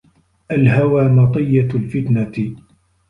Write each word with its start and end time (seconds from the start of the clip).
الْهَوَى 0.51 1.03
مَطِيَّةُ 1.03 1.67
الْفِتْنَةِ 1.75 2.55